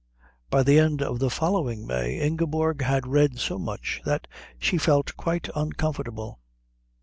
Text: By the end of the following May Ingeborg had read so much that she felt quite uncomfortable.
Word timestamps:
By 0.49 0.63
the 0.63 0.79
end 0.79 1.03
of 1.03 1.19
the 1.19 1.29
following 1.29 1.85
May 1.85 2.19
Ingeborg 2.19 2.81
had 2.81 3.05
read 3.05 3.37
so 3.37 3.59
much 3.59 4.01
that 4.03 4.25
she 4.57 4.79
felt 4.79 5.15
quite 5.15 5.47
uncomfortable. 5.53 6.39